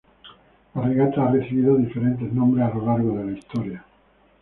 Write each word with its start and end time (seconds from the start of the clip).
La 0.73 0.81
regata 0.81 1.27
ha 1.27 1.31
recibido 1.31 1.77
diferentes 1.77 2.33
nombres 2.33 2.65
a 2.65 2.73
lo 2.73 2.87
largo 2.87 3.19
de 3.19 3.23
la 3.23 3.31
historia. 3.37 3.85